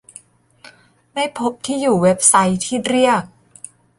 [1.13, 3.23] ไม่พบที่อยู่เว็บไซต์ที่เรียก